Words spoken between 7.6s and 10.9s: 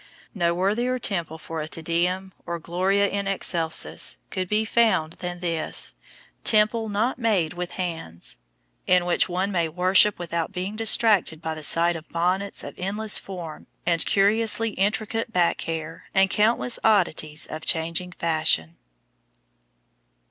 hands," in which one may worship without being